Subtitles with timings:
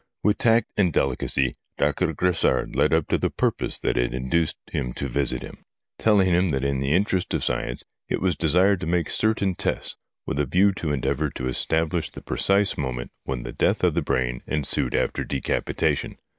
[0.23, 4.93] With tact and delicacy, Doctor Grassard led up to the purpose that had induced him
[4.93, 5.63] to visit him;
[5.99, 8.19] SOME EXPERIMENTS WITH A HEAD 73 telling him that in the interest of science it
[8.19, 12.79] was desired to make certain tests, with a view to endeavour to establish the precise
[12.79, 16.17] moment when the death of the brain ensued after decapitation.